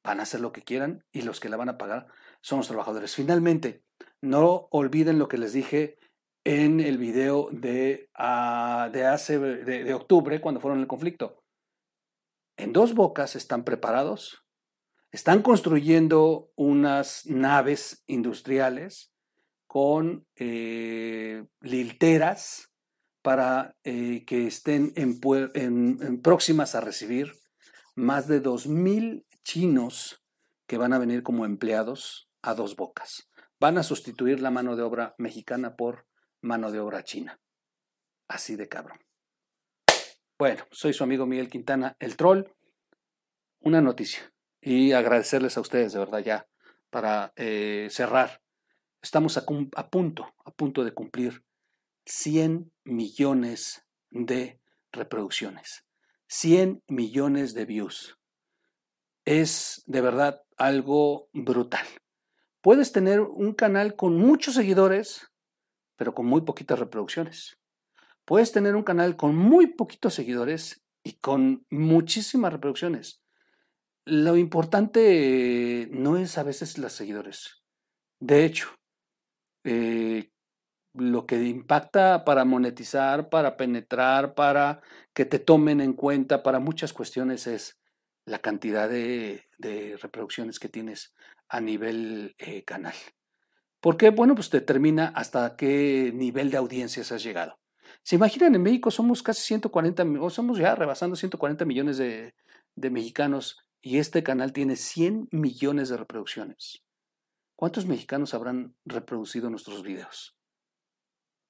Van 0.04 0.20
a 0.20 0.24
hacer 0.24 0.40
lo 0.40 0.52
que 0.52 0.62
quieran 0.62 1.02
y 1.10 1.22
los 1.22 1.40
que 1.40 1.48
la 1.48 1.56
van 1.56 1.70
a 1.70 1.78
pagar 1.78 2.08
son 2.42 2.58
los 2.58 2.68
trabajadores. 2.68 3.14
Finalmente, 3.14 3.84
no 4.20 4.68
olviden 4.70 5.18
lo 5.18 5.28
que 5.28 5.38
les 5.38 5.54
dije 5.54 5.96
en 6.44 6.80
el 6.80 6.98
video 6.98 7.48
de, 7.52 8.10
ah, 8.14 8.90
hace 9.10 9.38
de, 9.38 9.82
de 9.82 9.94
octubre 9.94 10.42
cuando 10.42 10.60
fueron 10.60 10.80
el 10.80 10.86
conflicto. 10.86 11.43
En 12.56 12.72
dos 12.72 12.94
bocas 12.94 13.34
están 13.34 13.64
preparados, 13.64 14.44
están 15.10 15.42
construyendo 15.42 16.50
unas 16.54 17.26
naves 17.26 18.04
industriales 18.06 19.12
con 19.66 20.26
eh, 20.36 21.46
lilteras 21.60 22.70
para 23.22 23.76
eh, 23.82 24.24
que 24.24 24.46
estén 24.46 24.92
en, 24.94 25.20
próximas 26.22 26.74
a 26.74 26.80
recibir 26.80 27.32
más 27.96 28.28
de 28.28 28.42
2.000 28.42 29.24
chinos 29.42 30.22
que 30.66 30.78
van 30.78 30.92
a 30.92 30.98
venir 30.98 31.22
como 31.22 31.44
empleados 31.44 32.28
a 32.42 32.54
dos 32.54 32.76
bocas. 32.76 33.30
Van 33.58 33.78
a 33.78 33.82
sustituir 33.82 34.40
la 34.40 34.50
mano 34.50 34.76
de 34.76 34.82
obra 34.82 35.14
mexicana 35.18 35.74
por 35.74 36.06
mano 36.40 36.70
de 36.70 36.80
obra 36.80 37.02
china. 37.02 37.40
Así 38.28 38.56
de 38.56 38.68
cabrón. 38.68 38.98
Bueno, 40.36 40.64
soy 40.72 40.92
su 40.92 41.04
amigo 41.04 41.26
Miguel 41.26 41.48
Quintana, 41.48 41.96
el 42.00 42.16
troll. 42.16 42.46
Una 43.60 43.80
noticia 43.80 44.32
y 44.60 44.90
agradecerles 44.90 45.56
a 45.56 45.60
ustedes 45.60 45.92
de 45.92 46.00
verdad 46.00 46.18
ya 46.18 46.48
para 46.90 47.32
eh, 47.36 47.86
cerrar. 47.88 48.42
Estamos 49.00 49.36
a, 49.36 49.46
punto, 49.90 50.34
a 50.44 50.50
punto 50.50 50.82
de 50.82 50.92
cumplir 50.92 51.44
100 52.06 52.72
millones 52.82 53.86
de 54.10 54.60
reproducciones, 54.90 55.84
100 56.26 56.82
millones 56.88 57.54
de 57.54 57.66
views. 57.66 58.18
Es 59.24 59.84
de 59.86 60.00
verdad 60.00 60.42
algo 60.56 61.28
brutal. 61.32 61.86
Puedes 62.60 62.90
tener 62.90 63.20
un 63.20 63.54
canal 63.54 63.94
con 63.94 64.16
muchos 64.16 64.54
seguidores, 64.54 65.30
pero 65.94 66.12
con 66.12 66.26
muy 66.26 66.40
poquitas 66.40 66.80
reproducciones. 66.80 67.56
Puedes 68.24 68.52
tener 68.52 68.76
un 68.76 68.82
canal 68.82 69.16
con 69.16 69.36
muy 69.36 69.68
poquitos 69.68 70.14
seguidores 70.14 70.84
y 71.02 71.14
con 71.14 71.66
muchísimas 71.70 72.52
reproducciones. 72.52 73.22
Lo 74.06 74.36
importante 74.36 75.88
no 75.90 76.16
es 76.16 76.38
a 76.38 76.42
veces 76.42 76.78
los 76.78 76.92
seguidores. 76.92 77.62
De 78.20 78.44
hecho, 78.44 78.68
eh, 79.64 80.30
lo 80.94 81.26
que 81.26 81.42
impacta 81.42 82.24
para 82.24 82.44
monetizar, 82.44 83.28
para 83.28 83.56
penetrar, 83.56 84.34
para 84.34 84.80
que 85.12 85.24
te 85.24 85.38
tomen 85.38 85.80
en 85.80 85.92
cuenta, 85.92 86.42
para 86.42 86.60
muchas 86.60 86.92
cuestiones 86.92 87.46
es 87.46 87.78
la 88.26 88.38
cantidad 88.38 88.88
de, 88.88 89.42
reproducciones 90.00 90.58
que 90.58 90.68
tienes 90.68 91.12
a 91.48 91.60
nivel 91.60 92.34
eh, 92.38 92.64
canal. 92.64 92.94
Porque, 93.80 94.10
bueno, 94.10 94.34
pues 94.34 94.50
determina 94.50 95.08
hasta 95.14 95.56
qué 95.56 96.10
nivel 96.14 96.50
de 96.50 96.56
audiencias 96.56 97.12
has 97.12 97.22
llegado. 97.22 97.58
¿Se 98.04 98.16
imaginan? 98.16 98.54
En 98.54 98.62
México 98.62 98.90
somos 98.90 99.22
casi 99.22 99.40
140, 99.42 100.04
o 100.20 100.28
somos 100.28 100.58
ya 100.58 100.74
rebasando 100.74 101.16
140 101.16 101.64
millones 101.64 101.96
de, 101.96 102.34
mexicanos 102.76 103.64
y 103.80 103.96
este 103.96 104.22
canal 104.22 104.52
tiene 104.52 104.76
100 104.76 105.28
millones 105.32 105.88
de 105.88 105.96
reproducciones. 105.96 106.82
¿Cuántos 107.56 107.86
mexicanos 107.86 108.34
habrán 108.34 108.74
reproducido 108.84 109.48
nuestros 109.48 109.82
videos? 109.82 110.36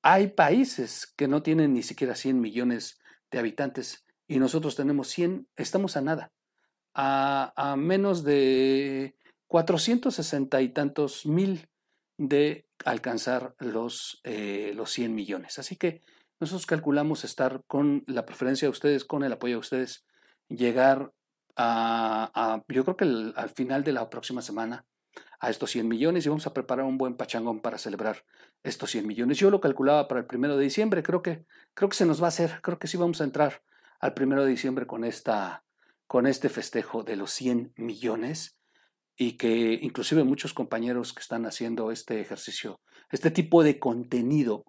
Hay 0.03 0.29
países 0.29 1.13
que 1.17 1.27
no 1.27 1.43
tienen 1.43 1.75
ni 1.75 1.83
siquiera 1.83 2.15
100 2.15 2.41
millones 2.41 3.01
de 3.33 3.41
habitantes 3.41 4.05
y 4.29 4.39
nosotros 4.39 4.77
tenemos 4.77 5.09
100, 5.09 5.49
estamos 5.57 5.97
a 5.97 6.03
nada, 6.03 6.33
a, 6.95 7.75
menos 7.77 8.23
de 8.23 9.17
460 9.49 10.63
y 10.63 10.69
tantos 10.69 11.27
mil 11.27 11.69
de 12.17 12.69
alcanzar 12.85 13.57
los, 13.59 14.21
eh, 14.23 14.73
los 14.77 14.93
100 14.93 15.15
millones. 15.17 15.59
Así 15.59 15.75
que 15.75 16.03
nosotros 16.41 16.67
calculamos 16.67 17.25
estar 17.25 17.63
con 17.67 18.05
la 18.07 18.27
preferencia 18.27 18.67
de 18.67 18.71
ustedes, 18.71 19.05
con 19.05 19.23
el 19.23 19.33
apoyo 19.33 19.55
de 19.55 19.61
ustedes, 19.61 20.05
llegar 20.49 21.13
a, 21.57 22.63
yo 22.69 22.85
creo 22.85 22.97
que 22.97 23.05
al 23.37 23.51
final 23.51 23.85
de 23.85 23.93
la 23.93 24.11
próxima 24.11 24.43
semana 24.43 24.85
a 25.39 25.51
estos 25.51 25.71
100 25.71 25.87
millones 25.87 26.27
y 26.27 26.29
vamos 26.29 26.47
a 26.47 26.55
preparar 26.55 26.85
un 26.85 26.99
buen 26.99 27.17
pachangón 27.17 27.61
para 27.61 27.79
celebrar 27.79 28.25
estos 28.63 28.91
100 28.91 29.07
millones. 29.07 29.39
Yo 29.39 29.51
lo 29.51 29.61
calculaba 29.61 30.09
para 30.09 30.21
el 30.21 30.27
primero 30.27 30.57
de 30.57 30.65
diciembre, 30.65 31.03
creo 31.03 31.23
que, 31.23 31.45
creo 31.75 31.89
que 31.89 31.97
se 31.97 32.07
nos 32.07 32.21
va 32.21 32.27
a 32.27 32.29
hacer, 32.29 32.61
creo 32.63 32.79
que 32.79 32.89
sí 32.89 32.97
vamos 32.97 33.21
a 33.21 33.25
entrar 33.25 33.63
al 34.01 34.15
primero 34.15 34.45
de 34.45 34.51
diciembre 34.51 34.87
con, 34.87 35.05
esta, 35.05 35.65
con 36.07 36.27
este 36.27 36.49
festejo 36.49 37.05
de 37.05 37.17
los 37.17 37.31
100 37.33 37.75
millones 37.77 38.59
y 39.17 39.37
que 39.37 39.79
inclusive 39.81 40.25
muchos 40.25 40.55
compañeros 40.55 41.13
que 41.13 41.21
están 41.21 41.47
haciendo 41.47 41.93
este 41.93 42.21
ejercicio, 42.21 42.81
este 43.11 43.31
tipo 43.31 43.63
de 43.63 43.79
contenido 43.79 44.65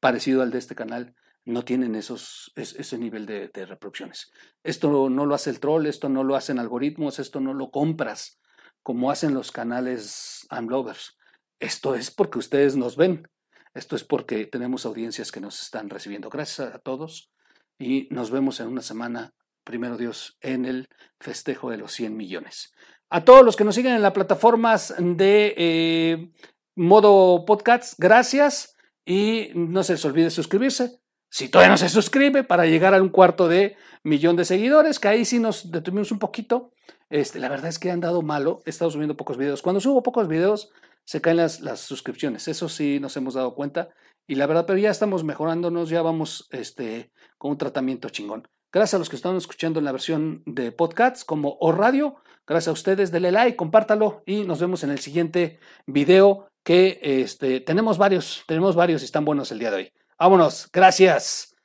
parecido 0.00 0.42
al 0.42 0.50
de 0.50 0.58
este 0.58 0.74
canal, 0.74 1.14
no 1.44 1.64
tienen 1.64 1.94
esos, 1.94 2.52
ese 2.56 2.98
nivel 2.98 3.24
de, 3.24 3.48
de, 3.48 3.66
reproducciones. 3.66 4.30
Esto 4.62 5.08
no 5.08 5.24
lo 5.24 5.34
hace 5.34 5.50
el 5.50 5.60
troll, 5.60 5.86
esto 5.86 6.08
no 6.08 6.22
lo 6.22 6.36
hacen 6.36 6.58
algoritmos, 6.58 7.18
esto 7.18 7.40
no 7.40 7.54
lo 7.54 7.70
compras 7.70 8.38
como 8.82 9.10
hacen 9.10 9.34
los 9.34 9.52
canales 9.52 10.46
Amlovers. 10.48 11.18
Esto 11.60 11.94
es 11.94 12.10
porque 12.10 12.38
ustedes 12.38 12.76
nos 12.76 12.96
ven. 12.96 13.28
Esto 13.74 13.96
es 13.96 14.04
porque 14.04 14.46
tenemos 14.46 14.86
audiencias 14.86 15.30
que 15.30 15.40
nos 15.40 15.60
están 15.62 15.90
recibiendo. 15.90 16.30
Gracias 16.30 16.74
a 16.74 16.78
todos 16.78 17.30
y 17.78 18.08
nos 18.10 18.30
vemos 18.30 18.60
en 18.60 18.68
una 18.68 18.82
semana, 18.82 19.34
primero 19.62 19.96
Dios, 19.96 20.38
en 20.40 20.64
el 20.64 20.88
festejo 21.20 21.70
de 21.70 21.76
los 21.76 21.92
100 21.92 22.16
millones. 22.16 22.72
A 23.10 23.24
todos 23.24 23.44
los 23.44 23.56
que 23.56 23.64
nos 23.64 23.74
siguen 23.74 23.94
en 23.94 24.02
las 24.02 24.12
plataformas 24.12 24.94
de 24.98 25.54
eh, 25.56 26.32
modo 26.74 27.44
podcast, 27.44 27.94
gracias 27.98 28.74
y 29.08 29.48
no 29.54 29.82
se 29.84 29.94
les 29.94 30.04
olvide 30.04 30.28
suscribirse. 30.28 31.00
Si 31.30 31.48
todavía 31.48 31.70
no 31.70 31.78
se 31.78 31.88
suscribe 31.88 32.44
para 32.44 32.66
llegar 32.66 32.92
a 32.92 33.00
un 33.00 33.08
cuarto 33.08 33.48
de 33.48 33.74
millón 34.02 34.36
de 34.36 34.44
seguidores, 34.44 34.98
que 34.98 35.08
ahí 35.08 35.24
sí 35.24 35.38
nos 35.38 35.70
detuvimos 35.70 36.12
un 36.12 36.18
poquito. 36.18 36.72
Este, 37.08 37.38
la 37.38 37.48
verdad 37.48 37.70
es 37.70 37.78
que 37.78 37.90
han 37.90 38.00
dado 38.00 38.20
malo, 38.20 38.62
he 38.66 38.70
estado 38.70 38.90
subiendo 38.90 39.16
pocos 39.16 39.38
videos. 39.38 39.62
Cuando 39.62 39.80
subo 39.80 40.02
pocos 40.02 40.28
videos, 40.28 40.70
se 41.04 41.22
caen 41.22 41.38
las, 41.38 41.60
las 41.60 41.80
suscripciones. 41.80 42.48
Eso 42.48 42.68
sí 42.68 43.00
nos 43.00 43.16
hemos 43.16 43.32
dado 43.32 43.54
cuenta. 43.54 43.88
Y 44.26 44.34
la 44.34 44.46
verdad, 44.46 44.66
pero 44.66 44.78
ya 44.78 44.90
estamos 44.90 45.24
mejorándonos, 45.24 45.88
ya 45.88 46.02
vamos 46.02 46.46
este, 46.50 47.10
con 47.38 47.52
un 47.52 47.58
tratamiento 47.58 48.10
chingón. 48.10 48.46
Gracias 48.70 48.94
a 48.94 48.98
los 48.98 49.08
que 49.08 49.16
están 49.16 49.36
escuchando 49.36 49.78
en 49.78 49.86
la 49.86 49.92
versión 49.92 50.42
de 50.44 50.70
podcasts 50.70 51.24
como 51.24 51.56
o 51.60 51.72
radio. 51.72 52.16
Gracias 52.46 52.68
a 52.68 52.72
ustedes, 52.72 53.10
denle 53.10 53.32
like, 53.32 53.56
compártalo 53.56 54.22
y 54.26 54.44
nos 54.44 54.60
vemos 54.60 54.84
en 54.84 54.90
el 54.90 54.98
siguiente 54.98 55.60
video 55.86 56.50
que 56.68 57.00
este, 57.00 57.60
tenemos 57.60 57.96
varios, 57.96 58.44
tenemos 58.46 58.76
varios 58.76 59.00
y 59.00 59.06
están 59.06 59.24
buenos 59.24 59.50
el 59.50 59.58
día 59.58 59.70
de 59.70 59.76
hoy. 59.78 59.90
Vámonos, 60.18 60.68
gracias. 60.70 61.56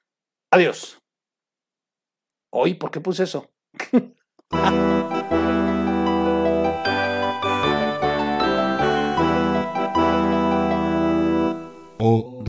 Adiós. 0.50 0.98
Hoy, 2.50 2.76
¿por 2.76 2.90
qué 2.90 3.02
puse 3.02 3.24
eso? 3.24 3.52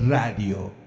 radio. 0.06 0.83